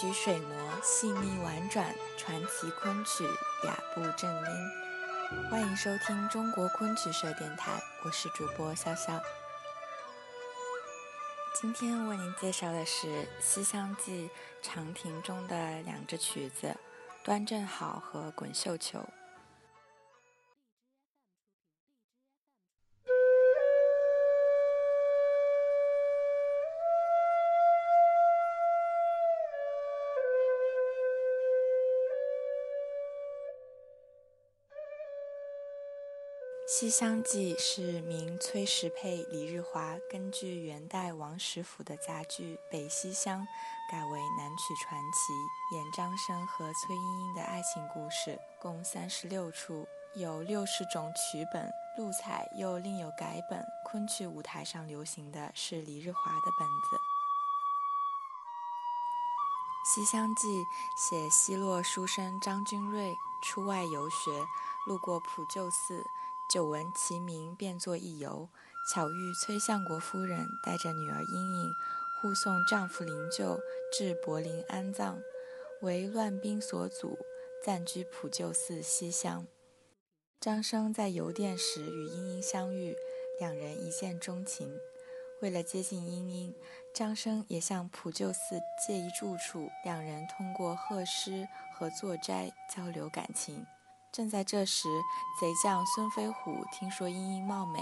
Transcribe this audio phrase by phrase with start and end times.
[0.00, 3.24] 曲水磨，细腻婉转，传奇昆曲，
[3.64, 5.50] 雅步正音。
[5.50, 9.20] 欢迎收听中国昆曲社电台，我是主播潇潇。
[11.60, 13.06] 今天为您介绍的是
[13.38, 14.28] 《西厢记·
[14.66, 16.68] 长亭》中的两支曲子，
[17.22, 18.98] 《端正好》和《滚绣球》。
[36.74, 43.42] 《西厢记》是明崔石佩、李日华根据元代王实甫的杂剧《北西厢》
[43.90, 53.62] 改为南曲传奇，演张生和崔莺莺的爱情故事，共三十六出，有六十种曲本，陆彩又另有改本。
[53.84, 56.96] 昆曲舞台上流行的是李日华的本子。
[59.94, 60.48] 《西厢记》
[60.96, 64.30] 写西洛书生张君瑞出外游学，
[64.86, 66.06] 路过普救寺。
[66.50, 68.48] 久闻其名，便作一游。
[68.92, 71.72] 巧遇崔相国夫人带着女儿莺莺，
[72.20, 73.58] 护送丈夫灵柩
[73.92, 75.22] 至柏林安葬，
[75.80, 77.18] 为乱兵所阻，
[77.64, 79.46] 暂居普救寺西厢。
[80.40, 82.96] 张生在游殿时与莺莺相遇，
[83.38, 84.76] 两人一见钟情。
[85.40, 86.54] 为了接近莺莺，
[86.94, 93.64] 张生也向普救寺借一住处，两人通过贺诗和作斋交流感情。
[94.12, 94.88] 正在这时，
[95.40, 97.80] 贼将孙飞虎听说莺莺貌美，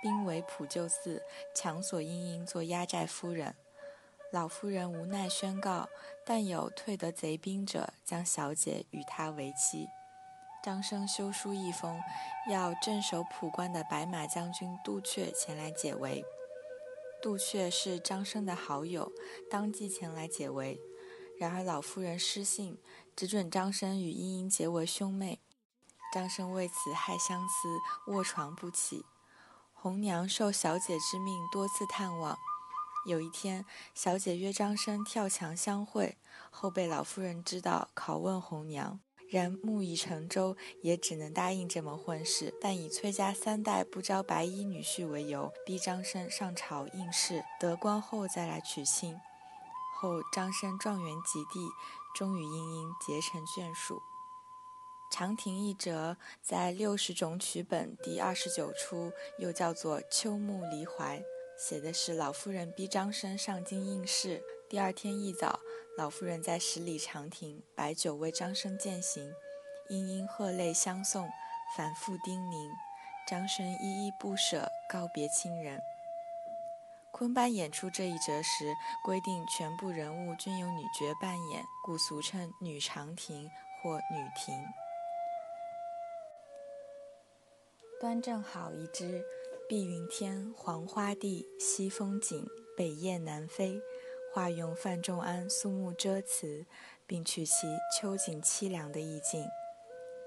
[0.00, 1.22] 兵围普救寺，
[1.54, 3.54] 强索莺莺做压寨夫人。
[4.32, 5.86] 老夫人无奈宣告：
[6.24, 9.86] 但有退得贼兵者，将小姐与他为妻。
[10.64, 12.00] 张生修书一封，
[12.50, 16.24] 要镇守普关的白马将军杜阙前来解围。
[17.22, 19.12] 杜阙是张生的好友，
[19.50, 20.80] 当即前来解围。
[21.38, 22.78] 然而老夫人失信，
[23.14, 25.40] 只准张生与莺莺结为兄妹。
[26.16, 29.04] 张生为此害相思，卧床不起。
[29.74, 32.38] 红娘受小姐之命，多次探望。
[33.04, 36.16] 有一天，小姐约张生跳墙相会，
[36.50, 38.98] 后被老夫人知道，拷问红娘。
[39.28, 42.54] 然木已成舟，也只能答应这门婚事。
[42.62, 49.20] 但以崔家三代不招白衣女婿为由，逼张生上朝应试，得官后再来娶亲。
[49.94, 51.68] 后张生状元及第，
[52.14, 54.00] 终与莺莺结成眷属。
[55.10, 61.18] 长亭一折在六十种曲本第二十九出，又叫做《秋暮离怀》，
[61.56, 64.42] 写的是老夫人逼张生上京应试。
[64.68, 65.60] 第二天一早，
[65.96, 69.32] 老夫人在十里长亭摆酒为张生饯行，
[69.88, 71.28] 殷殷喝泪相送，
[71.76, 72.68] 反复叮咛，
[73.26, 75.80] 张生依依不舍，告别亲人。
[77.12, 83.48] 昆班演出这一折时，规定全部人物均由女角扮演，故俗称女长亭
[83.80, 84.52] 或女亭。
[87.98, 89.24] 端正好一支，
[89.66, 92.46] 碧云天，黄花地，西风紧，
[92.76, 93.80] 北雁南飞。
[94.34, 96.66] 化用范仲淹《苏幕遮》词，
[97.06, 99.46] 并取其秋景凄凉的意境。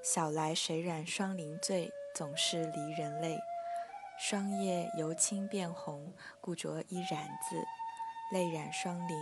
[0.02, 3.38] 晓来谁染霜林醉，总是离人泪。
[4.18, 7.64] 霜叶由青变红，故着一染字。
[8.34, 9.16] 泪染霜林，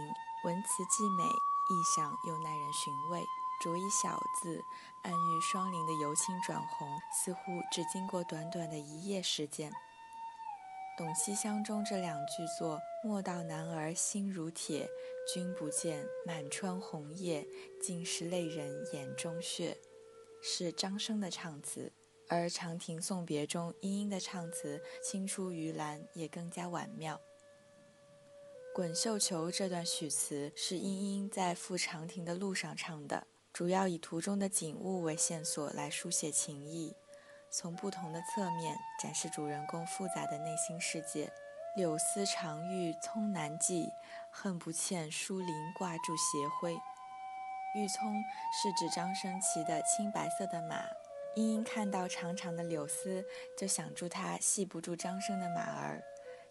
[0.45, 3.21] 文辞既美，意象又耐人寻味。
[3.59, 4.61] 着一小字，
[5.03, 9.71] 暗喻双林的由青转红，似乎只经过短短的一夜时间。
[10.97, 14.89] 《董西厢》中这两句作“莫道男儿心如铁，
[15.31, 17.45] 君不见，满川红叶，
[17.79, 19.77] 尽是泪人眼中血”，
[20.41, 21.91] 是张生的唱词；
[22.27, 27.15] 而《长亭送别》中莺莺的唱词青出于蓝，也更加婉妙。
[28.73, 33.27] 《滚绣球》这段曲词是莺莺在赴长亭的路上唱的。
[33.57, 36.95] 主要以图中的景物为线索来书写情意，
[37.49, 41.33] 从不同的侧面展示主人公复杂的内心世界。
[41.75, 43.89] 柳丝长玉葱难系，
[44.29, 46.73] 恨不欠疏林挂住斜晖。
[47.73, 48.13] 玉葱
[48.53, 50.83] 是指张生骑的青白色的马，
[51.35, 53.25] 莺莺看到长长的柳丝，
[53.57, 55.99] 就想住他系不住张生的马儿；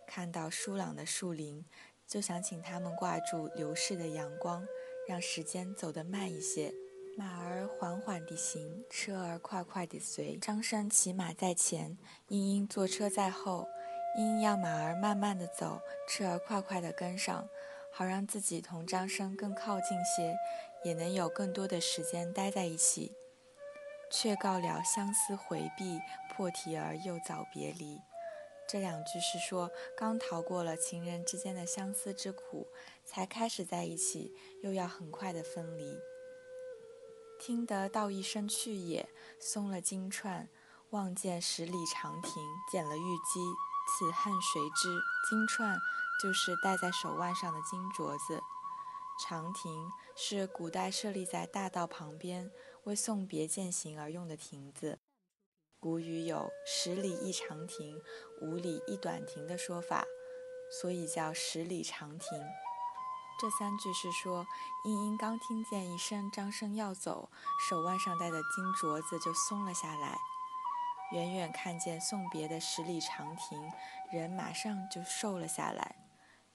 [0.09, 1.65] 看到疏朗的树林，
[2.05, 4.67] 就想请他们挂住流逝的阳光，
[5.07, 6.75] 让时间走得慢一些。
[7.19, 10.37] 马儿缓缓地行，车儿快快地随。
[10.37, 11.97] 张生骑马在前，
[12.29, 13.67] 莺莺坐车在后。
[14.19, 17.49] 莺莺要马儿慢慢地走，车儿快快地跟上，
[17.91, 20.37] 好让自己同张生更靠近些，
[20.85, 23.13] 也能有更多的时间待在一起。
[24.11, 25.99] 却告了相思回避，
[26.35, 27.99] 破题儿又早别离。
[28.69, 32.67] 这两句是说，刚逃过了情人之间的相思之苦，
[33.07, 35.99] 才开始在一起，又要很快的分离。
[37.39, 40.49] 听得道一声去也，松了金串，
[40.91, 42.33] 望见十里长亭，
[42.71, 43.41] 剪了玉机，
[43.89, 44.99] 此恨谁知？
[45.29, 45.79] 金串
[46.23, 48.41] 就是戴在手腕上的金镯子，
[49.23, 52.51] 长亭是古代设立在大道旁边，
[52.85, 54.99] 为送别饯行而用的亭子。
[55.79, 58.01] 古语有“十里一长亭，
[58.41, 60.05] 五里一短亭”的说法，
[60.81, 62.43] 所以叫十里长亭。
[63.39, 64.47] 这三句是说，
[64.85, 67.29] 茵茵刚听见一声张生要走，
[67.69, 70.17] 手腕上戴的金镯子就松了下来。
[71.13, 73.71] 远远看见送别的十里长亭，
[74.11, 75.97] 人马上就瘦了下来。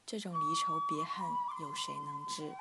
[0.05, 1.23] 这种离愁别恨，
[1.61, 2.53] 有谁能知？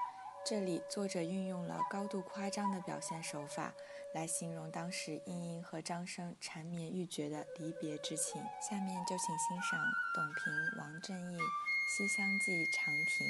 [0.47, 3.73] 这里作者运用了高度夸张的表现手法。
[4.13, 8.43] 来形容当时茵茵和张生缠绵欲绝的离别之情。
[8.61, 9.81] 下面就请欣赏
[10.15, 11.37] 董平、王正义
[11.97, 13.27] 《西厢记·长亭》。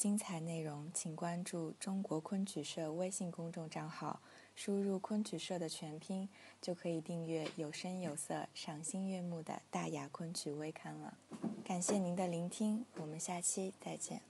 [0.00, 4.22] 精彩内容，请关注中国昆曲社微信公众账号，
[4.56, 6.26] 输入“昆曲社”的全拼，
[6.58, 11.18] 就可以订阅有声有色、赏心悦目的大雅昆曲微刊了。
[11.62, 14.22] 感谢您的聆听，我们下期再见。